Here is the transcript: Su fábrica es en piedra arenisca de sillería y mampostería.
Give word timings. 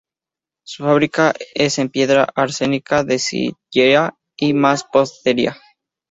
Su 0.63 0.81
fábrica 0.83 1.31
es 1.53 1.77
en 1.77 1.89
piedra 1.89 2.27
arenisca 2.33 3.03
de 3.03 3.19
sillería 3.19 4.15
y 4.35 4.51
mampostería. 4.55 5.55